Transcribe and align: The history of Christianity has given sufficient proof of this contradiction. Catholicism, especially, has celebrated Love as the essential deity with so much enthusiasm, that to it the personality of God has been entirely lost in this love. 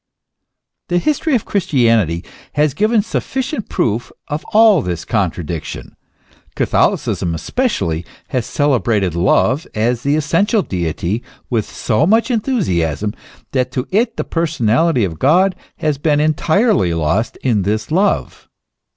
The 0.87 0.97
history 0.97 1.35
of 1.35 1.45
Christianity 1.45 2.25
has 2.53 2.73
given 2.73 3.03
sufficient 3.03 3.69
proof 3.69 4.11
of 4.29 4.43
this 4.85 5.05
contradiction. 5.05 5.95
Catholicism, 6.55 7.35
especially, 7.35 8.03
has 8.29 8.47
celebrated 8.47 9.13
Love 9.13 9.67
as 9.75 10.01
the 10.01 10.15
essential 10.15 10.63
deity 10.63 11.21
with 11.51 11.65
so 11.69 12.07
much 12.07 12.31
enthusiasm, 12.31 13.13
that 13.51 13.71
to 13.73 13.87
it 13.91 14.17
the 14.17 14.23
personality 14.23 15.03
of 15.05 15.19
God 15.19 15.55
has 15.75 15.99
been 15.99 16.19
entirely 16.19 16.95
lost 16.95 17.37
in 17.43 17.61
this 17.61 17.91
love. 17.91 18.49